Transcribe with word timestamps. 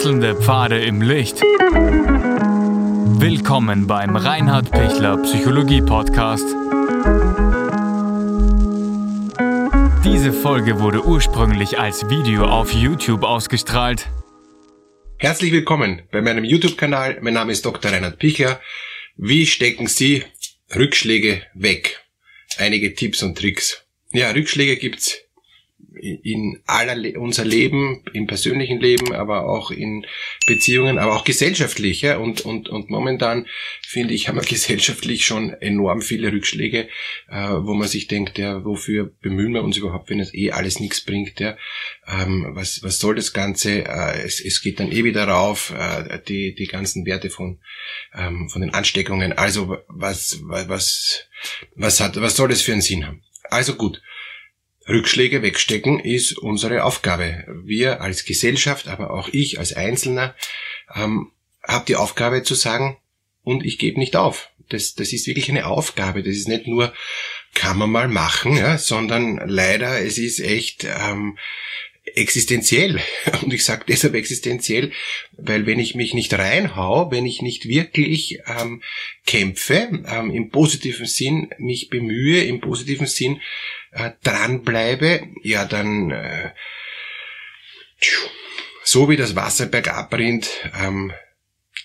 Wechselnde 0.00 0.34
Pfade 0.34 0.82
im 0.82 1.02
Licht. 1.02 1.42
Willkommen 3.20 3.86
beim 3.86 4.16
Reinhard 4.16 4.70
Pichler 4.70 5.18
Psychologie 5.18 5.82
Podcast. 5.82 6.46
Diese 10.02 10.32
Folge 10.32 10.80
wurde 10.80 11.04
ursprünglich 11.04 11.78
als 11.78 12.08
Video 12.08 12.46
auf 12.46 12.72
YouTube 12.72 13.24
ausgestrahlt. 13.24 14.08
Herzlich 15.18 15.52
willkommen 15.52 16.00
bei 16.10 16.22
meinem 16.22 16.44
YouTube-Kanal. 16.44 17.18
Mein 17.20 17.34
Name 17.34 17.52
ist 17.52 17.66
Dr. 17.66 17.92
Reinhard 17.92 18.18
Pichler. 18.18 18.58
Wie 19.18 19.44
stecken 19.44 19.86
Sie 19.86 20.24
Rückschläge 20.74 21.42
weg? 21.52 22.00
Einige 22.56 22.94
Tipps 22.94 23.22
und 23.22 23.36
Tricks. 23.36 23.84
Ja, 24.12 24.30
Rückschläge 24.30 24.78
gibt's 24.78 25.18
in 26.00 26.62
aller 26.66 26.94
Le 26.94 27.18
unser 27.18 27.44
Leben, 27.44 28.02
im 28.12 28.26
persönlichen 28.26 28.80
Leben, 28.80 29.12
aber 29.12 29.46
auch 29.46 29.70
in 29.70 30.06
Beziehungen, 30.46 30.98
aber 30.98 31.16
auch 31.16 31.24
gesellschaftlich. 31.24 32.02
Ja? 32.02 32.16
Und, 32.16 32.40
und, 32.42 32.68
und 32.68 32.90
momentan, 32.90 33.46
finde 33.82 34.14
ich, 34.14 34.28
haben 34.28 34.36
wir 34.36 34.44
gesellschaftlich 34.44 35.24
schon 35.24 35.50
enorm 35.50 36.02
viele 36.02 36.32
Rückschläge, 36.32 36.88
äh, 37.28 37.48
wo 37.60 37.74
man 37.74 37.88
sich 37.88 38.08
denkt, 38.08 38.38
ja, 38.38 38.64
wofür 38.64 39.12
bemühen 39.20 39.52
wir 39.52 39.62
uns 39.62 39.76
überhaupt, 39.76 40.10
wenn 40.10 40.20
es 40.20 40.34
eh 40.34 40.52
alles 40.52 40.80
nichts 40.80 41.00
bringt. 41.00 41.38
Ja? 41.40 41.56
Ähm, 42.06 42.46
was, 42.50 42.82
was 42.82 42.98
soll 42.98 43.14
das 43.14 43.32
Ganze? 43.32 43.84
Äh, 43.84 44.22
es, 44.22 44.40
es 44.40 44.62
geht 44.62 44.80
dann 44.80 44.92
eh 44.92 45.04
wieder 45.04 45.24
rauf, 45.24 45.72
äh, 45.76 46.18
die, 46.26 46.54
die 46.54 46.66
ganzen 46.66 47.04
Werte 47.06 47.30
von, 47.30 47.58
ähm, 48.14 48.48
von 48.48 48.62
den 48.62 48.74
Ansteckungen. 48.74 49.32
Also 49.32 49.78
was, 49.88 50.38
was, 50.42 51.26
was, 51.74 52.00
hat, 52.00 52.20
was 52.20 52.36
soll 52.36 52.48
das 52.48 52.62
für 52.62 52.72
einen 52.72 52.80
Sinn 52.80 53.06
haben? 53.06 53.22
Also 53.50 53.74
gut. 53.74 54.00
Rückschläge 54.90 55.42
wegstecken 55.42 56.00
ist 56.00 56.36
unsere 56.38 56.84
Aufgabe. 56.84 57.44
Wir 57.64 58.00
als 58.00 58.24
Gesellschaft, 58.24 58.88
aber 58.88 59.10
auch 59.10 59.28
ich 59.28 59.58
als 59.58 59.72
Einzelner, 59.72 60.34
ähm, 60.94 61.32
habe 61.66 61.84
die 61.86 61.96
Aufgabe 61.96 62.42
zu 62.42 62.54
sagen, 62.54 62.96
und 63.42 63.64
ich 63.64 63.78
gebe 63.78 63.98
nicht 63.98 64.16
auf. 64.16 64.50
Das, 64.68 64.94
das 64.94 65.12
ist 65.12 65.26
wirklich 65.26 65.48
eine 65.48 65.66
Aufgabe. 65.66 66.22
Das 66.22 66.36
ist 66.36 66.48
nicht 66.48 66.66
nur, 66.66 66.92
kann 67.54 67.78
man 67.78 67.90
mal 67.90 68.08
machen, 68.08 68.56
ja, 68.56 68.78
sondern 68.78 69.40
leider, 69.46 70.00
es 70.00 70.18
ist 70.18 70.40
echt 70.40 70.84
ähm, 70.84 71.38
existenziell. 72.04 73.00
Und 73.42 73.52
ich 73.52 73.64
sage 73.64 73.84
deshalb 73.88 74.14
existenziell, 74.14 74.92
weil 75.32 75.66
wenn 75.66 75.78
ich 75.78 75.94
mich 75.94 76.14
nicht 76.14 76.32
reinhau, 76.34 77.10
wenn 77.10 77.26
ich 77.26 77.42
nicht 77.42 77.68
wirklich 77.68 78.40
ähm, 78.46 78.82
kämpfe, 79.26 80.02
ähm, 80.06 80.30
im 80.30 80.50
positiven 80.50 81.06
Sinn 81.06 81.50
mich 81.58 81.88
bemühe, 81.88 82.44
im 82.44 82.60
positiven 82.60 83.06
Sinn 83.06 83.40
äh, 83.92 84.10
dranbleibe, 84.22 85.28
ja 85.42 85.64
dann 85.64 86.10
äh, 86.10 86.50
so 88.82 89.08
wie 89.08 89.16
das 89.16 89.36
Wasser 89.36 89.66
bergab 89.66 90.12
rinnt, 90.14 90.50
ähm, 90.80 91.12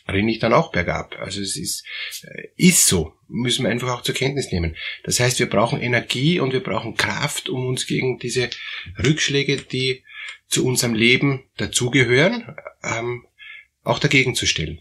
rinne 0.08 0.31
ich 0.31 0.39
dann 0.39 0.53
auch 0.53 0.72
bergab. 0.72 1.17
Also 1.20 1.42
es 1.42 1.56
ist, 1.56 1.84
äh, 2.23 2.48
ist 2.56 2.88
so, 2.88 3.14
müssen 3.28 3.64
wir 3.64 3.72
einfach 3.72 3.92
auch 3.92 4.02
zur 4.02 4.16
Kenntnis 4.16 4.52
nehmen. 4.52 4.75
Das 5.03 5.20
heißt, 5.20 5.39
wir 5.39 5.50
brauchen 5.50 5.81
Energie 5.81 6.39
und 6.39 6.53
wir 6.53 6.64
brauchen 6.64 6.95
Kraft, 6.95 7.50
um 7.50 7.67
uns 7.67 7.88
gegen 7.88 8.20
diese 8.20 8.50
Rückschläge, 9.03 9.58
die 9.58 10.03
zu 10.48 10.66
unserem 10.66 10.94
Leben 10.94 11.44
dazugehören, 11.58 12.56
ähm, 12.83 13.26
auch 13.83 14.00
dagegen 14.00 14.36
zu 14.36 14.45
stellen. 14.45 14.80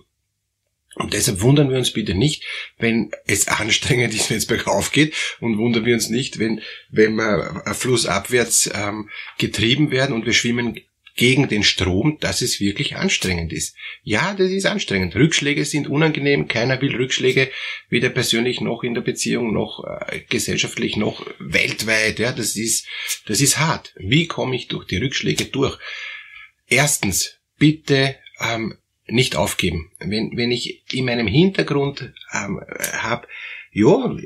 Und 0.97 1.13
deshalb 1.13 1.41
wundern 1.41 1.71
wir 1.71 1.79
uns 1.79 1.93
bitte 1.93 2.15
nicht, 2.15 2.45
wenn 2.79 3.11
es 3.27 3.49
anstrengend 3.49 4.15
ist, 4.15 4.31
wenn 4.31 4.37
es 4.37 4.47
bergauf 4.47 4.93
geht, 4.93 5.15
und 5.41 5.59
wundern 5.59 5.85
wir 5.85 5.95
uns 5.95 6.09
nicht, 6.09 6.39
wenn, 6.39 6.61
wenn 6.91 7.17
wir 7.17 7.65
flussabwärts 7.75 8.71
ähm, 8.75 9.11
getrieben 9.39 9.91
werden 9.91 10.15
und 10.15 10.25
wir 10.25 10.33
schwimmen 10.33 10.81
gegen 11.15 11.49
den 11.49 11.63
Strom, 11.63 12.19
dass 12.21 12.43
es 12.43 12.61
wirklich 12.61 12.97
anstrengend 12.97 13.53
ist. 13.53 13.77
Ja, 14.03 14.35
das 14.35 14.51
ist 14.51 14.67
anstrengend. 14.67 15.15
Rückschläge 15.15 15.65
sind 15.65 15.87
unangenehm. 15.87 16.49
Keiner 16.49 16.81
will 16.81 16.97
Rückschläge, 16.97 17.51
weder 17.89 18.09
persönlich 18.09 18.61
noch 18.61 18.83
in 18.83 18.95
der 18.95 19.03
Beziehung, 19.03 19.53
noch 19.53 19.85
äh, 19.85 20.21
gesellschaftlich, 20.29 20.97
noch 20.97 21.25
weltweit. 21.39 22.19
Ja, 22.19 22.33
das 22.33 22.57
ist, 22.57 22.87
das 23.27 23.41
ist 23.41 23.59
hart. 23.59 23.95
Wie 23.97 24.27
komme 24.27 24.57
ich 24.57 24.67
durch 24.69 24.87
die 24.87 24.97
Rückschläge 24.97 25.45
durch? 25.45 25.79
Erstens, 26.67 27.39
bitte 27.59 28.17
ähm, 28.41 28.77
nicht 29.07 29.37
aufgeben. 29.37 29.93
Wenn, 29.99 30.37
wenn 30.37 30.51
ich 30.51 30.83
in 30.93 31.05
meinem 31.05 31.27
Hintergrund 31.29 32.13
ähm, 32.33 32.61
habe, 32.93 33.29
ja, 33.75 34.17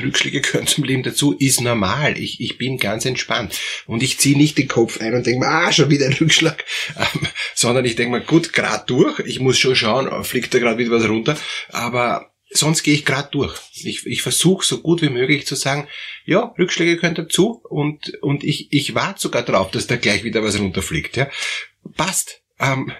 Rückschläge 0.00 0.40
gehören 0.40 0.68
zum 0.68 0.84
Leben 0.84 1.02
dazu, 1.02 1.32
ist 1.32 1.60
normal. 1.60 2.16
Ich, 2.16 2.40
ich 2.40 2.58
bin 2.58 2.78
ganz 2.78 3.04
entspannt. 3.04 3.60
Und 3.86 4.04
ich 4.04 4.18
ziehe 4.18 4.36
nicht 4.36 4.56
den 4.56 4.68
Kopf 4.68 5.00
ein 5.00 5.14
und 5.14 5.26
denke 5.26 5.40
mir, 5.40 5.48
ah, 5.48 5.72
schon 5.72 5.90
wieder 5.90 6.06
ein 6.06 6.12
Rückschlag. 6.12 6.64
Ähm, 6.96 7.26
sondern 7.56 7.84
ich 7.84 7.96
denke 7.96 8.16
mir, 8.16 8.24
gut, 8.24 8.52
grad 8.52 8.88
durch. 8.88 9.18
Ich 9.20 9.40
muss 9.40 9.58
schon 9.58 9.74
schauen, 9.74 10.24
fliegt 10.24 10.54
da 10.54 10.60
gerade 10.60 10.78
wieder 10.78 10.92
was 10.92 11.08
runter. 11.08 11.36
Aber 11.70 12.32
sonst 12.50 12.84
gehe 12.84 12.94
ich 12.94 13.04
grad 13.04 13.34
durch. 13.34 13.58
Ich, 13.82 14.06
ich 14.06 14.22
versuche 14.22 14.64
so 14.64 14.80
gut 14.80 15.02
wie 15.02 15.08
möglich 15.08 15.44
zu 15.44 15.56
sagen, 15.56 15.88
ja, 16.24 16.54
Rückschläge 16.56 16.94
gehören 16.94 17.16
dazu. 17.16 17.62
Und, 17.68 18.14
und 18.22 18.44
ich, 18.44 18.72
ich 18.72 18.94
warte 18.94 19.20
sogar 19.20 19.42
drauf, 19.42 19.72
dass 19.72 19.88
da 19.88 19.96
gleich 19.96 20.22
wieder 20.22 20.44
was 20.44 20.58
runterfliegt. 20.58 21.16
Ja. 21.16 21.28
Passt. 21.96 22.42
Ähm, 22.60 22.92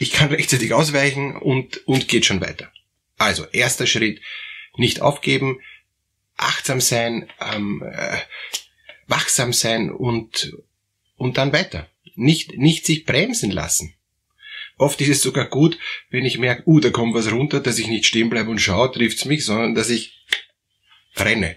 ich 0.00 0.10
kann 0.10 0.30
rechtzeitig 0.30 0.74
ausweichen 0.74 1.36
und, 1.36 1.86
und 1.86 2.08
geht 2.08 2.26
schon 2.26 2.40
weiter. 2.40 2.72
Also, 3.18 3.46
erster 3.52 3.86
Schritt, 3.86 4.20
nicht 4.76 5.00
aufgeben, 5.00 5.60
achtsam 6.36 6.80
sein, 6.80 7.28
ähm, 7.40 7.82
äh, 7.84 8.18
wachsam 9.06 9.52
sein 9.52 9.90
und, 9.90 10.56
und 11.16 11.38
dann 11.38 11.52
weiter. 11.52 11.88
Nicht, 12.14 12.56
nicht 12.56 12.86
sich 12.86 13.04
bremsen 13.04 13.50
lassen. 13.50 13.94
Oft 14.76 15.00
ist 15.00 15.08
es 15.08 15.22
sogar 15.22 15.46
gut, 15.46 15.78
wenn 16.10 16.24
ich 16.24 16.38
merke, 16.38 16.62
uh, 16.66 16.78
da 16.78 16.90
kommt 16.90 17.14
was 17.14 17.32
runter, 17.32 17.60
dass 17.60 17.78
ich 17.78 17.88
nicht 17.88 18.06
stehen 18.06 18.30
bleibe 18.30 18.50
und 18.50 18.60
schaue, 18.60 18.92
trifft's 18.92 19.24
mich, 19.24 19.44
sondern 19.44 19.74
dass 19.74 19.90
ich 19.90 20.24
renne. 21.16 21.56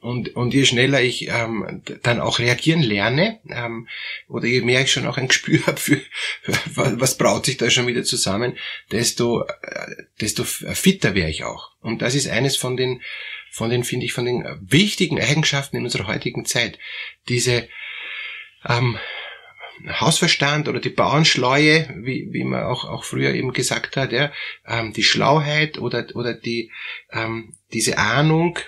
Und, 0.00 0.36
und 0.36 0.54
je 0.54 0.64
schneller 0.64 1.00
ich 1.00 1.28
ähm, 1.28 1.82
dann 2.04 2.20
auch 2.20 2.38
reagieren 2.38 2.82
lerne, 2.82 3.40
ähm, 3.48 3.88
oder 4.28 4.46
je 4.46 4.60
mehr 4.60 4.82
ich 4.82 4.92
schon 4.92 5.06
auch 5.06 5.16
ein 5.16 5.28
Gespür 5.28 5.66
habe 5.66 5.78
für, 5.78 6.00
für 6.42 7.00
was 7.00 7.18
braut 7.18 7.46
sich 7.46 7.56
da 7.56 7.68
schon 7.68 7.88
wieder 7.88 8.04
zusammen, 8.04 8.56
desto, 8.92 9.42
äh, 9.42 9.96
desto 10.20 10.44
fitter 10.44 11.14
wäre 11.14 11.30
ich 11.30 11.44
auch. 11.44 11.72
Und 11.80 12.02
das 12.02 12.14
ist 12.14 12.28
eines 12.28 12.56
von 12.56 12.76
den, 12.76 13.02
von 13.50 13.70
den, 13.70 13.82
finde 13.82 14.06
ich, 14.06 14.12
von 14.12 14.24
den 14.24 14.44
wichtigen 14.60 15.20
Eigenschaften 15.20 15.76
in 15.76 15.84
unserer 15.84 16.06
heutigen 16.06 16.44
Zeit. 16.44 16.78
Diese 17.28 17.68
ähm, 18.68 18.98
Hausverstand 19.86 20.68
oder 20.68 20.80
die 20.80 20.88
Bauernschleue, 20.88 21.88
wie, 21.96 22.28
wie 22.32 22.44
man 22.44 22.64
auch, 22.64 22.84
auch 22.84 23.04
früher 23.04 23.34
eben 23.34 23.52
gesagt 23.52 23.96
hat, 23.96 24.12
ja, 24.12 24.32
ähm, 24.66 24.92
die 24.92 25.02
Schlauheit 25.02 25.78
oder, 25.78 26.06
oder 26.14 26.34
die, 26.34 26.70
ähm, 27.12 27.54
diese 27.72 27.98
Ahnung, 27.98 28.58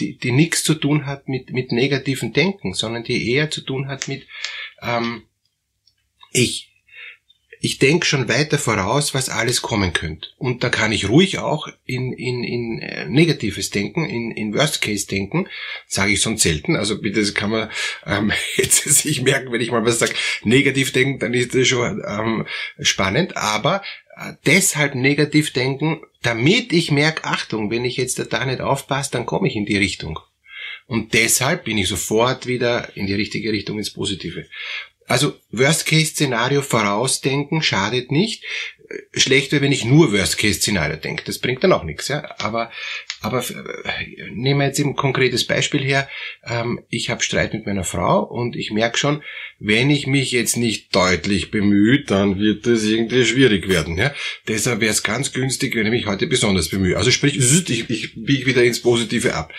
die, 0.00 0.16
die 0.16 0.32
nichts 0.32 0.64
zu 0.64 0.74
tun 0.74 1.06
hat 1.06 1.28
mit, 1.28 1.50
mit 1.50 1.72
negativen 1.72 2.32
Denken, 2.32 2.74
sondern 2.74 3.04
die 3.04 3.30
eher 3.30 3.50
zu 3.50 3.60
tun 3.60 3.88
hat 3.88 4.08
mit, 4.08 4.26
ähm, 4.82 5.24
ich, 6.32 6.73
ich 7.64 7.78
denke 7.78 8.04
schon 8.04 8.28
weiter 8.28 8.58
voraus, 8.58 9.14
was 9.14 9.30
alles 9.30 9.62
kommen 9.62 9.94
könnte. 9.94 10.28
Und 10.36 10.62
da 10.62 10.68
kann 10.68 10.92
ich 10.92 11.08
ruhig 11.08 11.38
auch 11.38 11.66
in, 11.86 12.12
in, 12.12 12.44
in 12.44 12.78
äh, 12.80 13.06
negatives 13.06 13.70
Denken, 13.70 14.04
in, 14.04 14.32
in 14.32 14.52
Worst 14.52 14.82
Case 14.82 15.06
denken, 15.06 15.48
sage 15.86 16.12
ich 16.12 16.20
sonst 16.20 16.42
selten. 16.42 16.76
Also 16.76 17.00
bitte, 17.00 17.20
das 17.20 17.32
kann 17.32 17.48
man 17.48 17.70
ähm, 18.04 18.32
jetzt 18.56 18.84
sich 18.84 19.22
merken, 19.22 19.50
wenn 19.50 19.62
ich 19.62 19.70
mal 19.70 19.82
was 19.86 19.98
sage, 19.98 20.12
negativ 20.42 20.92
denken, 20.92 21.20
dann 21.20 21.32
ist 21.32 21.54
das 21.54 21.66
schon 21.66 22.02
ähm, 22.06 22.46
spannend. 22.80 23.38
Aber 23.38 23.82
äh, 24.14 24.34
deshalb 24.44 24.94
negativ 24.94 25.54
denken, 25.54 26.02
damit 26.20 26.70
ich 26.70 26.90
merke, 26.90 27.24
Achtung, 27.24 27.70
wenn 27.70 27.86
ich 27.86 27.96
jetzt 27.96 28.22
da 28.30 28.44
nicht 28.44 28.60
aufpasse, 28.60 29.12
dann 29.12 29.24
komme 29.24 29.48
ich 29.48 29.56
in 29.56 29.64
die 29.64 29.78
Richtung. 29.78 30.18
Und 30.86 31.14
deshalb 31.14 31.64
bin 31.64 31.78
ich 31.78 31.88
sofort 31.88 32.46
wieder 32.46 32.94
in 32.94 33.06
die 33.06 33.14
richtige 33.14 33.52
Richtung 33.52 33.78
ins 33.78 33.90
Positive. 33.90 34.44
Also 35.06 35.34
Worst-Case-Szenario 35.50 36.62
vorausdenken 36.62 37.62
schadet 37.62 38.10
nicht. 38.10 38.44
Schlecht 39.14 39.52
wäre, 39.52 39.62
wenn 39.62 39.72
ich 39.72 39.84
nur 39.84 40.12
Worst-Case-Szenario 40.12 40.96
denke. 40.96 41.24
Das 41.24 41.38
bringt 41.38 41.64
dann 41.64 41.72
auch 41.72 41.84
nichts. 41.84 42.08
Ja? 42.08 42.34
Aber, 42.38 42.70
aber 43.20 43.40
äh, 43.40 44.30
nehmen 44.30 44.60
wir 44.60 44.66
jetzt 44.66 44.78
eben 44.78 44.90
ein 44.90 44.96
konkretes 44.96 45.46
Beispiel 45.46 45.82
her. 45.82 46.08
Ähm, 46.44 46.80
ich 46.88 47.10
habe 47.10 47.22
Streit 47.22 47.54
mit 47.54 47.66
meiner 47.66 47.84
Frau 47.84 48.22
und 48.22 48.56
ich 48.56 48.70
merke 48.72 48.98
schon, 48.98 49.22
wenn 49.58 49.90
ich 49.90 50.06
mich 50.06 50.32
jetzt 50.32 50.56
nicht 50.56 50.94
deutlich 50.94 51.50
bemühe, 51.50 52.04
dann 52.04 52.38
wird 52.38 52.66
das 52.66 52.84
irgendwie 52.84 53.24
schwierig 53.24 53.68
werden. 53.68 53.96
Ja? 53.96 54.14
Deshalb 54.48 54.80
wäre 54.80 54.92
es 54.92 55.02
ganz 55.02 55.32
günstig, 55.32 55.74
wenn 55.74 55.86
ich 55.86 55.92
mich 55.92 56.06
heute 56.06 56.26
besonders 56.26 56.68
bemühe. 56.68 56.96
Also 56.96 57.10
sprich, 57.10 57.38
ich, 57.38 57.90
ich 57.90 58.14
biege 58.14 58.46
wieder 58.46 58.64
ins 58.64 58.82
Positive 58.82 59.34
ab. 59.34 59.52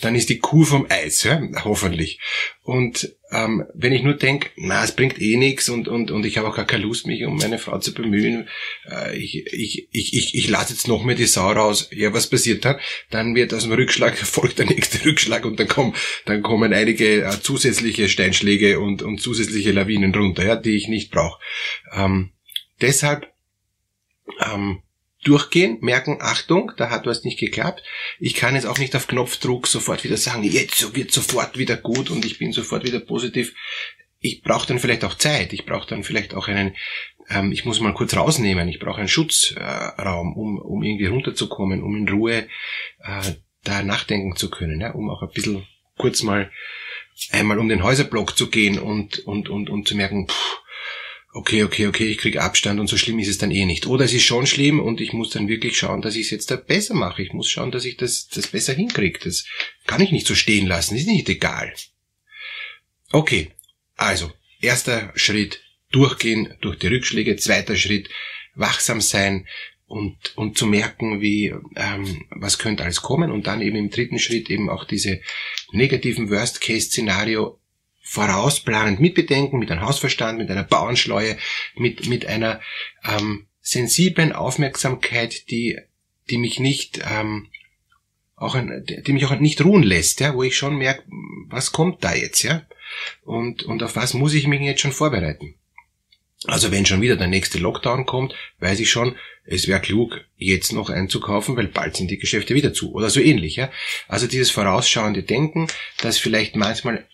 Dann 0.00 0.14
ist 0.14 0.28
die 0.28 0.38
Kuh 0.38 0.64
vom 0.64 0.86
Eis, 0.88 1.22
ja? 1.24 1.40
hoffentlich. 1.64 2.20
Und 2.62 3.16
ähm, 3.30 3.64
wenn 3.74 3.92
ich 3.92 4.02
nur 4.02 4.14
denke, 4.14 4.50
na, 4.56 4.84
es 4.84 4.92
bringt 4.92 5.20
eh 5.20 5.36
nichts 5.36 5.68
und, 5.68 5.88
und, 5.88 6.10
und 6.10 6.24
ich 6.24 6.38
habe 6.38 6.48
auch 6.48 6.56
gar 6.56 6.66
keine 6.66 6.84
Lust, 6.84 7.06
mich 7.06 7.24
um 7.24 7.36
meine 7.36 7.58
Frau 7.58 7.78
zu 7.78 7.92
bemühen, 7.92 8.48
äh, 8.90 9.16
ich, 9.16 9.46
ich, 9.52 9.88
ich, 9.90 10.14
ich, 10.14 10.34
ich 10.34 10.48
lasse 10.48 10.72
jetzt 10.72 10.88
noch 10.88 11.04
mehr 11.04 11.16
die 11.16 11.26
Sau 11.26 11.50
raus, 11.50 11.88
ja, 11.92 12.12
was 12.12 12.28
passiert 12.28 12.64
dann? 12.64 12.78
Dann 13.10 13.34
wird 13.34 13.52
aus 13.52 13.64
dem 13.64 13.72
Rückschlag 13.72 14.16
folgt 14.26 14.58
der 14.58 14.66
nächste 14.66 15.04
Rückschlag 15.04 15.44
und 15.44 15.58
dann 15.58 15.68
kommen, 15.68 15.94
dann 16.24 16.42
kommen 16.42 16.72
einige 16.72 17.24
äh, 17.24 17.40
zusätzliche 17.40 18.08
Steinschläge 18.08 18.80
und, 18.80 19.02
und 19.02 19.20
zusätzliche 19.20 19.72
Lawinen 19.72 20.14
runter, 20.14 20.44
ja, 20.44 20.56
die 20.56 20.76
ich 20.76 20.88
nicht 20.88 21.10
brauche. 21.10 21.40
Ähm, 21.94 22.32
deshalb 22.80 23.32
ähm, 24.44 24.82
durchgehen, 25.26 25.78
merken, 25.80 26.18
Achtung, 26.20 26.72
da 26.76 26.90
hat 26.90 27.06
was 27.06 27.24
nicht 27.24 27.38
geklappt. 27.38 27.82
Ich 28.18 28.34
kann 28.34 28.54
jetzt 28.54 28.66
auch 28.66 28.78
nicht 28.78 28.94
auf 28.94 29.06
Knopfdruck 29.06 29.66
sofort 29.66 30.04
wieder 30.04 30.16
sagen, 30.16 30.44
jetzt 30.44 30.94
wird 30.94 31.10
sofort 31.10 31.58
wieder 31.58 31.76
gut 31.76 32.10
und 32.10 32.24
ich 32.24 32.38
bin 32.38 32.52
sofort 32.52 32.84
wieder 32.84 33.00
positiv. 33.00 33.54
Ich 34.20 34.42
brauche 34.42 34.66
dann 34.66 34.78
vielleicht 34.78 35.04
auch 35.04 35.14
Zeit, 35.14 35.52
ich 35.52 35.66
brauche 35.66 35.88
dann 35.88 36.04
vielleicht 36.04 36.34
auch 36.34 36.48
einen, 36.48 36.74
ähm, 37.28 37.52
ich 37.52 37.64
muss 37.64 37.80
mal 37.80 37.94
kurz 37.94 38.16
rausnehmen, 38.16 38.68
ich 38.68 38.78
brauche 38.78 38.98
einen 38.98 39.08
Schutzraum, 39.08 40.34
äh, 40.34 40.38
um, 40.38 40.58
um 40.58 40.82
irgendwie 40.82 41.06
runterzukommen, 41.06 41.82
um 41.82 41.96
in 41.96 42.08
Ruhe 42.08 42.46
äh, 43.00 43.32
da 43.64 43.82
nachdenken 43.82 44.36
zu 44.36 44.48
können, 44.48 44.80
ja, 44.80 44.92
um 44.92 45.10
auch 45.10 45.22
ein 45.22 45.30
bisschen 45.34 45.66
kurz 45.98 46.22
mal 46.22 46.50
einmal 47.32 47.58
um 47.58 47.68
den 47.68 47.82
Häuserblock 47.82 48.36
zu 48.36 48.48
gehen 48.48 48.78
und, 48.78 49.20
und, 49.20 49.48
und, 49.48 49.70
und 49.70 49.88
zu 49.88 49.96
merken, 49.96 50.28
pff, 50.28 50.60
okay, 51.36 51.64
okay, 51.64 51.86
okay, 51.86 52.06
ich 52.06 52.18
krieg 52.18 52.38
Abstand 52.38 52.80
und 52.80 52.86
so 52.86 52.96
schlimm 52.96 53.18
ist 53.18 53.28
es 53.28 53.36
dann 53.38 53.50
eh 53.50 53.66
nicht. 53.66 53.86
Oder 53.86 54.06
es 54.06 54.14
ist 54.14 54.24
schon 54.24 54.46
schlimm 54.46 54.80
und 54.80 55.00
ich 55.02 55.12
muss 55.12 55.30
dann 55.30 55.48
wirklich 55.48 55.76
schauen, 55.76 56.00
dass 56.00 56.16
ich 56.16 56.22
es 56.22 56.30
jetzt 56.30 56.50
da 56.50 56.56
besser 56.56 56.94
mache. 56.94 57.22
Ich 57.22 57.34
muss 57.34 57.50
schauen, 57.50 57.70
dass 57.70 57.84
ich 57.84 57.98
das, 57.98 58.28
das 58.28 58.46
besser 58.46 58.72
hinkriege. 58.72 59.18
Das 59.22 59.44
kann 59.86 60.00
ich 60.00 60.12
nicht 60.12 60.26
so 60.26 60.34
stehen 60.34 60.66
lassen, 60.66 60.96
ist 60.96 61.06
nicht 61.06 61.28
egal. 61.28 61.74
Okay, 63.12 63.50
also, 63.96 64.32
erster 64.60 65.12
Schritt, 65.14 65.60
durchgehen 65.92 66.54
durch 66.62 66.78
die 66.78 66.88
Rückschläge. 66.88 67.36
Zweiter 67.36 67.76
Schritt, 67.76 68.08
wachsam 68.54 69.02
sein 69.02 69.46
und, 69.84 70.16
und 70.36 70.56
zu 70.56 70.66
merken, 70.66 71.20
wie, 71.20 71.54
ähm, 71.76 72.24
was 72.30 72.58
könnte 72.58 72.82
alles 72.82 73.02
kommen. 73.02 73.30
Und 73.30 73.46
dann 73.46 73.60
eben 73.60 73.76
im 73.76 73.90
dritten 73.90 74.18
Schritt 74.18 74.48
eben 74.48 74.70
auch 74.70 74.84
diese 74.84 75.20
negativen 75.70 76.30
Worst-Case-Szenario 76.30 77.60
vorausplanend 78.08 79.00
mitbedenken, 79.00 79.58
mit 79.58 79.70
einem 79.70 79.82
Hausverstand, 79.82 80.38
mit 80.38 80.48
einer 80.48 80.62
Bauernschleue, 80.62 81.36
mit, 81.74 82.06
mit 82.06 82.24
einer 82.24 82.60
ähm, 83.04 83.46
sensiblen 83.60 84.32
Aufmerksamkeit, 84.32 85.50
die, 85.50 85.80
die 86.30 86.38
mich 86.38 86.60
nicht 86.60 87.00
ähm, 87.04 87.48
auch 88.36 88.54
ein, 88.54 88.84
die 88.86 89.12
mich 89.12 89.26
auch 89.26 89.36
nicht 89.40 89.64
ruhen 89.64 89.82
lässt, 89.82 90.20
ja, 90.20 90.34
wo 90.34 90.44
ich 90.44 90.56
schon 90.56 90.76
merke, 90.76 91.02
was 91.48 91.72
kommt 91.72 92.04
da 92.04 92.14
jetzt, 92.14 92.44
ja, 92.44 92.62
und, 93.24 93.64
und 93.64 93.82
auf 93.82 93.96
was 93.96 94.14
muss 94.14 94.34
ich 94.34 94.46
mich 94.46 94.60
jetzt 94.60 94.82
schon 94.82 94.92
vorbereiten. 94.92 95.56
Also 96.44 96.70
wenn 96.70 96.86
schon 96.86 97.00
wieder 97.00 97.16
der 97.16 97.26
nächste 97.26 97.58
Lockdown 97.58 98.06
kommt, 98.06 98.34
weiß 98.60 98.78
ich 98.78 98.88
schon, 98.88 99.16
es 99.44 99.66
wäre 99.66 99.80
klug, 99.80 100.20
jetzt 100.36 100.72
noch 100.72 100.90
einzukaufen, 100.90 101.56
weil 101.56 101.66
bald 101.66 101.96
sind 101.96 102.10
die 102.10 102.18
Geschäfte 102.18 102.54
wieder 102.54 102.72
zu 102.72 102.92
oder 102.92 103.10
so 103.10 103.20
ähnlich. 103.20 103.56
Ja? 103.56 103.70
Also 104.06 104.28
dieses 104.28 104.50
vorausschauende 104.50 105.24
Denken, 105.24 105.66
das 106.02 106.18
vielleicht 106.18 106.54
manchmal 106.54 107.04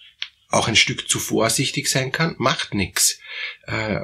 auch 0.53 0.69
ein 0.69 0.77
Stück 0.77 1.09
zu 1.09 1.19
vorsichtig 1.19 1.89
sein 1.89 2.13
kann, 2.13 2.35
macht 2.39 2.75
nix. 2.75 3.19
Äh, 3.67 4.01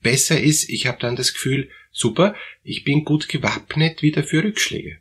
besser 0.00 0.40
ist, 0.40 0.68
ich 0.68 0.86
habe 0.86 0.98
dann 0.98 1.16
das 1.16 1.32
Gefühl, 1.32 1.70
super, 1.92 2.34
ich 2.62 2.84
bin 2.84 3.04
gut 3.04 3.28
gewappnet 3.28 4.02
wieder 4.02 4.24
für 4.24 4.42
Rückschläge. 4.42 4.98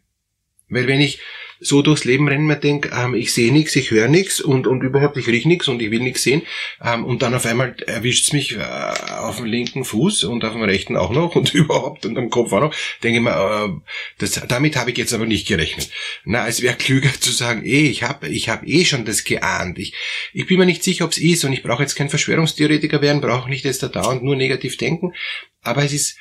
Weil 0.69 0.87
wenn 0.87 1.01
ich 1.01 1.19
so 1.59 1.81
durchs 1.81 2.05
Leben 2.05 2.27
renne, 2.27 2.43
mir 2.43 2.55
denke, 2.55 2.89
ähm, 2.95 3.13
ich 3.13 3.33
sehe 3.33 3.51
nichts, 3.51 3.75
ich 3.75 3.91
höre 3.91 4.07
nichts 4.07 4.39
und, 4.39 4.65
und 4.65 4.81
überhaupt 4.81 5.17
ich 5.17 5.27
riech 5.27 5.45
nichts 5.45 5.67
und 5.67 5.81
ich 5.81 5.91
will 5.91 5.99
nichts 5.99 6.23
sehen 6.23 6.43
ähm, 6.83 7.03
und 7.05 7.21
dann 7.21 7.33
auf 7.33 7.45
einmal 7.45 7.75
erwischt's 7.85 8.31
mich 8.31 8.55
äh, 8.55 8.61
auf 8.61 9.37
dem 9.37 9.45
linken 9.45 9.83
Fuß 9.83 10.23
und 10.23 10.45
auf 10.45 10.53
dem 10.53 10.63
rechten 10.63 10.95
auch 10.95 11.11
noch 11.11 11.35
und 11.35 11.53
überhaupt 11.53 12.05
und 12.05 12.17
am 12.17 12.29
Kopf 12.29 12.53
auch 12.53 12.61
noch, 12.61 12.75
denke 13.03 13.17
ich 13.17 13.23
mir, 13.23 13.31
äh, 13.31 13.91
das, 14.17 14.41
damit 14.47 14.77
habe 14.77 14.91
ich 14.91 14.97
jetzt 14.97 15.13
aber 15.13 15.25
nicht 15.25 15.47
gerechnet. 15.47 15.89
Na, 16.23 16.47
es 16.47 16.61
wäre 16.61 16.75
klüger 16.75 17.11
zu 17.19 17.31
sagen, 17.31 17.65
eh, 17.65 17.89
ich 17.89 18.03
habe 18.03 18.29
ich 18.29 18.47
hab 18.47 18.65
eh 18.65 18.85
schon 18.85 19.05
das 19.05 19.23
geahnt. 19.23 19.79
Ich, 19.79 19.93
ich 20.33 20.47
bin 20.47 20.59
mir 20.59 20.65
nicht 20.65 20.83
sicher, 20.83 21.05
ob 21.05 21.11
es 21.11 21.17
ist 21.17 21.43
und 21.43 21.53
ich 21.53 21.63
brauche 21.63 21.83
jetzt 21.83 21.95
kein 21.95 22.09
Verschwörungstheoretiker 22.09 23.01
werden, 23.01 23.21
brauche 23.21 23.49
nicht 23.49 23.65
jetzt 23.65 23.83
da 23.83 23.89
dauernd 23.89 24.23
nur 24.23 24.35
negativ 24.35 24.77
denken, 24.77 25.13
aber 25.61 25.83
es 25.83 25.91
ist 25.91 26.17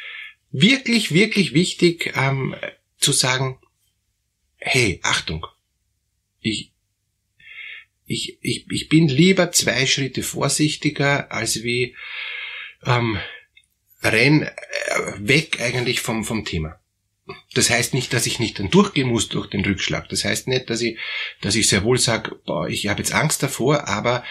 wirklich, 0.51 1.12
wirklich 1.12 1.55
wichtig 1.55 2.12
ähm, 2.17 2.56
zu 2.99 3.12
sagen, 3.12 3.59
hey, 4.58 5.00
Achtung, 5.02 5.46
ich, 6.40 6.72
ich, 8.06 8.38
ich, 8.43 8.66
ich 8.70 8.88
bin 8.88 9.08
lieber 9.08 9.52
zwei 9.52 9.87
Schritte 9.87 10.22
vorsichtiger, 10.22 11.31
als 11.32 11.62
wie 11.62 11.96
ähm, 12.84 13.19
renn 14.02 14.43
äh, 14.43 14.52
weg 15.19 15.60
eigentlich 15.60 16.00
vom, 16.00 16.25
vom 16.25 16.44
Thema. 16.44 16.81
Das 17.55 17.69
heißt 17.69 17.93
nicht, 17.93 18.12
dass 18.12 18.26
ich 18.26 18.38
nicht 18.38 18.58
dann 18.58 18.70
durchgehen 18.70 19.08
muss 19.08 19.28
durch 19.28 19.49
den 19.49 19.64
Rückschlag. 19.64 20.08
Das 20.08 20.25
heißt 20.25 20.49
nicht, 20.49 20.70
dass 20.70 20.81
ich, 20.81 20.99
dass 21.40 21.56
ich 21.56 21.69
sehr 21.69 21.84
wohl 21.84 21.99
sage, 21.99 22.40
boah, 22.46 22.69
ich 22.69 22.87
habe 22.87 23.00
jetzt 23.00 23.12
Angst 23.12 23.43
davor, 23.43 23.87
aber 23.87 24.25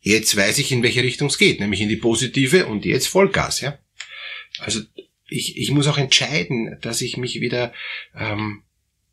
jetzt 0.00 0.36
weiß 0.36 0.58
ich, 0.58 0.72
in 0.72 0.82
welche 0.82 1.04
Richtung 1.04 1.28
es 1.28 1.38
geht, 1.38 1.60
nämlich 1.60 1.80
in 1.80 1.88
die 1.88 1.96
positive 1.96 2.66
und 2.66 2.84
jetzt 2.84 3.06
Vollgas, 3.06 3.60
ja. 3.60 3.78
Also 4.58 4.80
ich, 5.28 5.56
ich 5.56 5.70
muss 5.70 5.86
auch 5.86 5.98
entscheiden, 5.98 6.76
dass 6.80 7.00
ich 7.00 7.16
mich 7.16 7.40
wieder 7.40 7.72
ähm, 8.14 8.64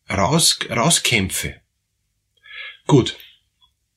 raus, 0.09 0.59
rauskämpfe. 0.69 1.55
Gut. 2.87 3.17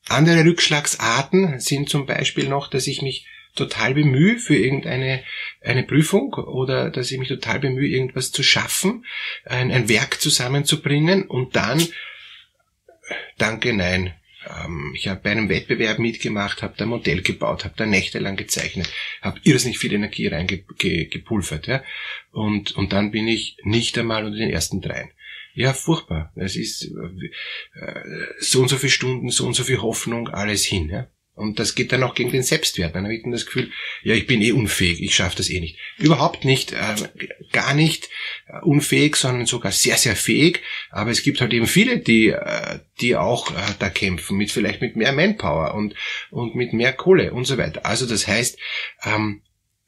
Andere 0.09 0.43
Rückschlagsarten 0.43 1.59
sind 1.59 1.89
zum 1.89 2.05
Beispiel 2.05 2.47
noch, 2.49 2.69
dass 2.69 2.87
ich 2.87 3.01
mich 3.01 3.25
total 3.55 3.93
bemühe 3.93 4.37
für 4.37 4.55
irgendeine 4.55 5.23
eine 5.61 5.83
Prüfung 5.83 6.33
oder 6.33 6.89
dass 6.89 7.11
ich 7.11 7.19
mich 7.19 7.29
total 7.29 7.59
bemühe, 7.59 7.87
irgendwas 7.87 8.31
zu 8.31 8.43
schaffen, 8.43 9.05
ein, 9.45 9.71
ein 9.71 9.89
Werk 9.89 10.19
zusammenzubringen 10.19 11.27
und 11.27 11.55
dann, 11.55 11.87
danke, 13.37 13.73
nein, 13.73 14.13
ähm, 14.47 14.93
ich 14.95 15.07
habe 15.07 15.21
bei 15.21 15.31
einem 15.31 15.49
Wettbewerb 15.49 15.99
mitgemacht, 15.99 16.61
habe 16.61 16.73
da 16.77 16.85
ein 16.85 16.89
Modell 16.89 17.21
gebaut, 17.21 17.63
habe 17.63 17.75
da 17.77 17.85
nächtelang 17.85 18.35
gezeichnet, 18.35 18.91
habe 19.21 19.39
irrsinnig 19.43 19.77
viel 19.77 19.93
Energie 19.93 20.27
reingepulvert. 20.27 21.67
Ja? 21.67 21.83
Und, 22.31 22.75
und 22.75 22.93
dann 22.93 23.11
bin 23.11 23.27
ich 23.27 23.57
nicht 23.63 23.97
einmal 23.97 24.25
unter 24.25 24.37
den 24.37 24.49
ersten 24.49 24.81
dreien. 24.81 25.11
Ja, 25.53 25.73
furchtbar. 25.73 26.31
Es 26.35 26.55
ist 26.55 26.85
äh, 26.85 27.99
so 28.39 28.61
und 28.61 28.69
so 28.69 28.77
viele 28.77 28.91
Stunden, 28.91 29.29
so 29.29 29.45
und 29.45 29.53
so 29.53 29.63
viel 29.63 29.81
Hoffnung, 29.81 30.29
alles 30.29 30.65
hin. 30.65 30.89
Ja? 30.89 31.07
Und 31.35 31.59
das 31.59 31.73
geht 31.73 31.91
dann 31.91 32.03
auch 32.03 32.13
gegen 32.13 32.31
den 32.31 32.43
Selbstwert. 32.43 32.95
Dann 32.95 33.05
habe 33.05 33.15
ich 33.15 33.23
dann 33.23 33.31
das 33.31 33.47
Gefühl, 33.47 33.71
ja, 34.03 34.13
ich 34.13 34.27
bin 34.27 34.41
eh 34.41 34.51
unfähig, 34.51 35.01
ich 35.01 35.15
schaffe 35.15 35.37
das 35.37 35.49
eh 35.49 35.59
nicht. 35.59 35.79
Überhaupt 35.97 36.45
nicht, 36.45 36.73
äh, 36.73 36.95
gar 37.51 37.73
nicht 37.73 38.09
äh, 38.47 38.59
unfähig, 38.61 39.15
sondern 39.15 39.47
sogar 39.47 39.71
sehr, 39.71 39.97
sehr 39.97 40.15
fähig. 40.15 40.61
Aber 40.91 41.09
es 41.09 41.23
gibt 41.23 41.41
halt 41.41 41.53
eben 41.53 41.65
viele, 41.65 41.99
die, 41.99 42.27
äh, 42.27 42.79
die 43.01 43.15
auch 43.15 43.49
äh, 43.51 43.73
da 43.79 43.89
kämpfen, 43.89 44.37
mit 44.37 44.51
vielleicht 44.51 44.81
mit 44.81 44.95
mehr 44.95 45.11
Manpower 45.11 45.73
und, 45.73 45.95
und 46.29 46.53
mit 46.55 46.73
mehr 46.73 46.93
Kohle 46.93 47.33
und 47.33 47.45
so 47.45 47.57
weiter. 47.57 47.83
Also 47.85 48.05
das 48.05 48.27
heißt, 48.27 48.59
ähm, 49.03 49.41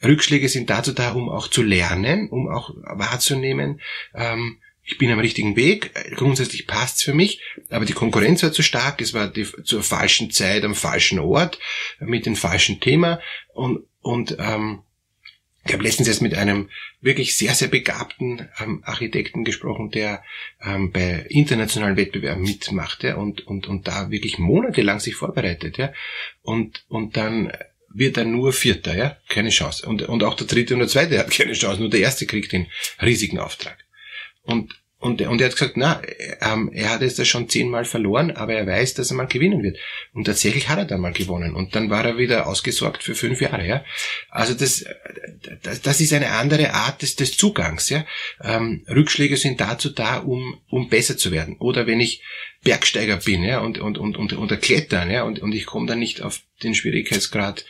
Rückschläge 0.03 0.49
sind 0.49 0.69
dazu 0.69 0.93
da, 0.93 1.11
um 1.11 1.29
auch 1.29 1.47
zu 1.47 1.61
lernen, 1.61 2.29
um 2.29 2.49
auch 2.49 2.71
wahrzunehmen, 2.75 3.81
ähm, 4.13 4.59
ich 4.85 4.97
bin 4.97 5.11
am 5.11 5.19
richtigen 5.19 5.55
Weg, 5.55 5.91
grundsätzlich 6.15 6.67
passt's 6.67 7.03
für 7.03 7.13
mich, 7.13 7.41
aber 7.69 7.85
die 7.85 7.93
Konkurrenz 7.93 8.43
war 8.43 8.51
zu 8.51 8.61
stark, 8.61 9.01
es 9.01 9.13
war 9.13 9.27
die, 9.27 9.47
zur 9.63 9.83
falschen 9.83 10.31
Zeit 10.31 10.63
am 10.63 10.75
falschen 10.75 11.19
Ort, 11.19 11.59
mit 11.99 12.25
dem 12.25 12.35
falschen 12.35 12.79
Thema 12.79 13.19
und, 13.53 13.85
und 14.01 14.37
ähm, 14.39 14.83
ich 15.67 15.73
habe 15.73 15.83
letztens 15.83 16.07
erst 16.07 16.21
mit 16.21 16.35
einem 16.35 16.69
wirklich 17.01 17.35
sehr, 17.35 17.55
sehr 17.55 17.69
begabten 17.69 18.47
ähm, 18.59 18.83
Architekten 18.85 19.43
gesprochen, 19.43 19.89
der 19.89 20.23
ähm, 20.63 20.91
bei 20.91 21.25
internationalen 21.29 21.97
Wettbewerben 21.97 22.43
mitmachte 22.43 23.17
und, 23.17 23.47
und, 23.47 23.65
und 23.65 23.87
da 23.87 24.11
wirklich 24.11 24.37
monatelang 24.37 24.99
sich 24.99 25.15
vorbereitet, 25.15 25.79
ja. 25.79 25.91
Und, 26.43 26.85
und 26.87 27.17
dann 27.17 27.51
wird 27.89 28.17
er 28.17 28.25
nur 28.25 28.53
Vierter, 28.53 28.95
ja, 28.95 29.17
keine 29.27 29.49
Chance. 29.49 29.87
Und, 29.87 30.03
und 30.03 30.23
auch 30.23 30.35
der 30.35 30.45
Dritte 30.45 30.75
und 30.75 30.81
der 30.81 30.89
Zweite 30.89 31.17
hat 31.17 31.31
keine 31.31 31.53
Chance, 31.53 31.79
nur 31.79 31.89
der 31.89 32.01
Erste 32.01 32.27
kriegt 32.27 32.51
den 32.51 32.67
riesigen 33.01 33.39
Auftrag. 33.39 33.84
Und, 34.45 34.73
und, 34.97 35.21
und 35.21 35.39
er 35.39 35.47
hat 35.47 35.53
gesagt, 35.53 35.77
na, 35.77 36.01
ähm, 36.41 36.71
er 36.73 36.89
hat 36.89 37.01
jetzt 37.01 37.19
das 37.19 37.27
schon 37.27 37.49
zehnmal 37.49 37.85
verloren, 37.85 38.31
aber 38.31 38.53
er 38.53 38.65
weiß, 38.65 38.95
dass 38.95 39.11
er 39.11 39.17
mal 39.17 39.27
gewinnen 39.27 39.61
wird. 39.61 39.77
Und 40.13 40.23
tatsächlich 40.25 40.69
hat 40.69 40.79
er 40.79 40.85
dann 40.85 41.01
mal 41.01 41.13
gewonnen. 41.13 41.53
Und 41.53 41.75
dann 41.75 41.89
war 41.89 42.05
er 42.05 42.17
wieder 42.17 42.47
ausgesorgt 42.47 43.03
für 43.03 43.13
fünf 43.13 43.41
Jahre, 43.41 43.67
ja. 43.67 43.83
Also 44.29 44.53
das, 44.53 44.85
das, 45.61 45.81
das 45.81 46.01
ist 46.01 46.13
eine 46.13 46.31
andere 46.31 46.73
Art 46.73 47.01
des, 47.01 47.15
des 47.15 47.37
Zugangs, 47.37 47.89
ja. 47.89 48.05
Ähm, 48.41 48.83
Rückschläge 48.89 49.37
sind 49.37 49.61
dazu 49.61 49.89
da, 49.89 50.17
um, 50.17 50.59
um 50.69 50.89
besser 50.89 51.17
zu 51.17 51.31
werden. 51.31 51.57
Oder 51.59 51.85
wenn 51.85 51.99
ich 51.99 52.23
Bergsteiger 52.63 53.17
bin, 53.17 53.43
ja, 53.43 53.59
und, 53.59 53.77
und, 53.77 53.97
und, 53.97 54.17
und, 54.17 54.33
und 54.33 54.61
klettern, 54.61 55.11
ja, 55.11 55.23
und, 55.23 55.39
und 55.39 55.53
ich 55.53 55.67
komme 55.67 55.85
dann 55.85 55.99
nicht 55.99 56.21
auf 56.21 56.41
den 56.63 56.73
Schwierigkeitsgrad 56.73 57.65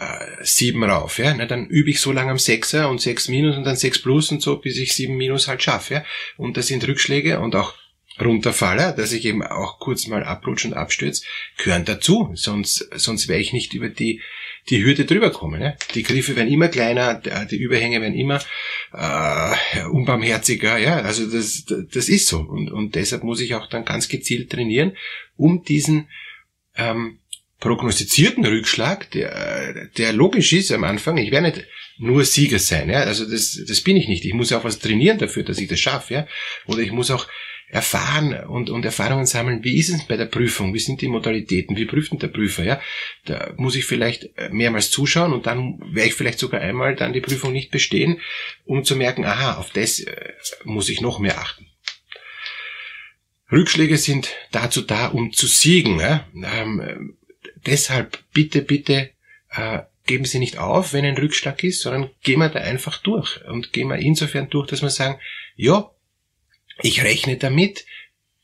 äh, 0.00 0.44
sieben 0.44 0.82
rauf, 0.82 1.18
ja, 1.18 1.34
na, 1.34 1.44
dann 1.44 1.66
übe 1.66 1.90
ich 1.90 2.00
so 2.00 2.10
lange 2.10 2.30
am 2.30 2.38
Sechser 2.38 2.88
und 2.88 3.00
sechs 3.00 3.28
Minus 3.28 3.56
und 3.56 3.64
dann 3.64 3.76
sechs 3.76 4.00
Plus 4.00 4.32
und 4.32 4.40
so, 4.40 4.56
bis 4.56 4.78
ich 4.78 4.94
sieben 4.94 5.16
Minus 5.16 5.46
halt 5.46 5.62
schaffe, 5.62 5.94
ja. 5.94 6.04
Und 6.36 6.56
das 6.56 6.68
sind 6.68 6.86
Rückschläge 6.88 7.38
und 7.40 7.54
auch 7.54 7.74
runterfalle, 8.20 8.94
dass 8.96 9.12
ich 9.12 9.24
eben 9.24 9.42
auch 9.42 9.78
kurz 9.78 10.06
mal 10.06 10.24
abrutsche 10.24 10.68
und 10.68 10.74
abstürze, 10.74 11.24
gehören 11.56 11.84
dazu. 11.84 12.30
Sonst, 12.34 12.88
sonst 12.94 13.28
wäre 13.28 13.40
ich 13.40 13.52
nicht 13.52 13.74
über 13.74 13.88
die, 13.88 14.20
die 14.68 14.84
Hürde 14.84 15.04
drüber 15.04 15.30
kommen. 15.30 15.60
Ja? 15.60 15.74
Die 15.94 16.02
Griffe 16.02 16.36
werden 16.36 16.52
immer 16.52 16.68
kleiner, 16.68 17.14
die 17.14 17.56
Überhänge 17.56 18.00
werden 18.00 18.14
immer 18.14 18.40
äh, 18.92 19.84
unbarmherziger. 19.86 20.78
Ja, 20.78 21.00
also 21.00 21.30
das, 21.30 21.64
das 21.64 22.08
ist 22.08 22.26
so. 22.26 22.40
Und, 22.40 22.70
und 22.70 22.94
deshalb 22.94 23.22
muss 23.22 23.40
ich 23.40 23.54
auch 23.54 23.68
dann 23.68 23.84
ganz 23.84 24.08
gezielt 24.08 24.50
trainieren, 24.50 24.96
um 25.36 25.62
diesen 25.62 26.08
ähm, 26.76 27.19
prognostizierten 27.60 28.44
Rückschlag, 28.44 29.10
der, 29.10 29.88
der 29.96 30.12
logisch 30.12 30.52
ist 30.52 30.72
am 30.72 30.84
Anfang, 30.84 31.18
ich 31.18 31.30
werde 31.30 31.48
nicht 31.48 31.66
nur 31.98 32.24
Sieger 32.24 32.58
sein, 32.58 32.88
ja, 32.88 33.00
also 33.00 33.28
das, 33.30 33.62
das 33.68 33.82
bin 33.82 33.96
ich 33.96 34.08
nicht. 34.08 34.24
Ich 34.24 34.32
muss 34.32 34.52
auch 34.52 34.64
was 34.64 34.78
trainieren 34.78 35.18
dafür, 35.18 35.42
dass 35.42 35.58
ich 35.58 35.68
das 35.68 35.78
schaffe, 35.78 36.14
ja, 36.14 36.26
oder 36.66 36.80
ich 36.80 36.90
muss 36.90 37.10
auch 37.10 37.28
erfahren 37.68 38.34
und, 38.48 38.68
und 38.68 38.84
Erfahrungen 38.84 39.26
sammeln, 39.26 39.62
wie 39.62 39.78
ist 39.78 39.90
es 39.90 40.04
bei 40.04 40.16
der 40.16 40.26
Prüfung, 40.26 40.74
wie 40.74 40.80
sind 40.80 41.02
die 41.02 41.08
Modalitäten, 41.08 41.76
wie 41.76 41.84
prüft 41.84 42.10
denn 42.10 42.18
der 42.18 42.28
Prüfer, 42.28 42.64
ja, 42.64 42.80
da 43.26 43.52
muss 43.58 43.76
ich 43.76 43.84
vielleicht 43.84 44.30
mehrmals 44.50 44.90
zuschauen 44.90 45.32
und 45.32 45.46
dann 45.46 45.78
werde 45.92 46.08
ich 46.08 46.14
vielleicht 46.14 46.40
sogar 46.40 46.62
einmal 46.62 46.96
dann 46.96 47.12
die 47.12 47.20
Prüfung 47.20 47.52
nicht 47.52 47.70
bestehen, 47.70 48.20
um 48.64 48.82
zu 48.82 48.96
merken, 48.96 49.24
aha, 49.24 49.58
auf 49.58 49.70
das 49.70 50.00
äh, 50.00 50.32
muss 50.64 50.88
ich 50.88 51.00
noch 51.00 51.20
mehr 51.20 51.38
achten. 51.38 51.66
Rückschläge 53.52 53.96
sind 53.96 54.30
dazu 54.52 54.80
da, 54.80 55.08
um 55.08 55.32
zu 55.32 55.46
siegen. 55.46 55.98
Ja? 55.98 56.26
Ähm, 56.34 57.16
deshalb 57.66 58.18
bitte, 58.32 58.62
bitte 58.62 59.10
äh, 59.50 59.80
geben 60.06 60.24
Sie 60.24 60.38
nicht 60.38 60.58
auf, 60.58 60.92
wenn 60.92 61.04
ein 61.04 61.18
Rückschlag 61.18 61.62
ist, 61.62 61.80
sondern 61.80 62.10
gehen 62.22 62.40
wir 62.40 62.48
da 62.48 62.60
einfach 62.60 62.98
durch. 62.98 63.44
Und 63.46 63.72
gehen 63.72 63.88
wir 63.88 63.98
insofern 63.98 64.50
durch, 64.50 64.68
dass 64.68 64.82
wir 64.82 64.90
sagen, 64.90 65.20
ja, 65.56 65.90
ich 66.82 67.04
rechne 67.04 67.36
damit, 67.36 67.84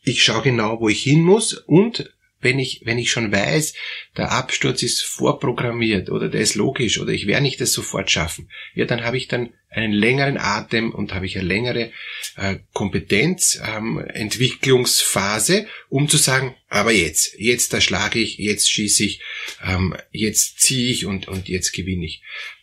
ich 0.03 0.23
schaue 0.23 0.43
genau, 0.43 0.81
wo 0.81 0.89
ich 0.89 1.03
hin 1.03 1.23
muss 1.23 1.55
und 1.55 2.13
wenn 2.41 2.59
ich, 2.59 2.83
wenn 2.85 2.99
ich 2.99 3.11
schon 3.11 3.33
weiß, 3.33 3.75
der 4.17 4.31
Absturz 4.31 4.83
ist 4.83 5.03
vorprogrammiert 5.03 6.11
oder 6.11 6.29
der 6.29 6.43
ist 6.43 6.55
logisch 6.55 7.01
oder 7.01 7.13
ich 7.13 7.27
werde 7.27 7.43
nicht 7.43 7.61
das 7.61 7.73
sofort 7.73 8.11
schaffen, 8.11 8.51
ja, 8.75 8.85
dann 8.85 9.03
habe 9.03 9.17
ich 9.17 9.27
dann 9.27 9.53
einen 9.77 9.93
längeren 9.93 10.39
Atem 10.39 10.91
und 10.91 11.13
habe 11.13 11.27
ich 11.27 11.37
eine 11.37 11.47
längere 11.47 11.93
äh, 12.37 12.57
Kompetenz, 12.73 13.61
ähm, 13.63 13.99
Entwicklungsphase, 13.99 15.67
um 15.91 16.09
zu 16.09 16.17
sagen, 16.17 16.57
aber 16.69 16.93
jetzt, 16.93 17.35
jetzt 17.39 17.75
da 17.75 17.81
schlage 17.81 18.19
ich, 18.19 18.39
jetzt 18.39 18.71
schieße 18.71 19.05
ich, 19.05 19.21
ähm, 19.63 19.95
jetzt 20.11 20.61
ziehe 20.61 20.91
ich 20.91 21.05
und, 21.05 21.29
und 21.29 21.49
jetzt 21.49 21.73
gewinne 21.73 22.07
ich. 22.07 22.23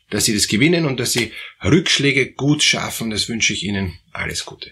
Dass 0.09 0.25
Sie 0.25 0.33
das 0.33 0.47
gewinnen 0.47 0.85
und 0.85 0.99
dass 0.99 1.13
Sie 1.13 1.31
Rückschläge 1.63 2.31
gut 2.33 2.63
schaffen, 2.63 3.11
das 3.11 3.29
wünsche 3.29 3.53
ich 3.53 3.63
Ihnen 3.63 3.99
alles 4.11 4.45
Gute. 4.45 4.71